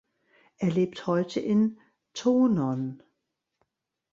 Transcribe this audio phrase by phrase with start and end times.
[0.57, 1.77] Er lebt heute in
[2.15, 3.03] Thonon.